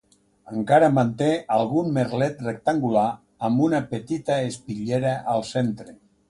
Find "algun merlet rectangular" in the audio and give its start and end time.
1.55-3.05